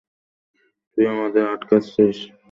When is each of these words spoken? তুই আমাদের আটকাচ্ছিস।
তুই 0.91 1.05
আমাদের 1.07 1.43
আটকাচ্ছিস। 1.47 2.17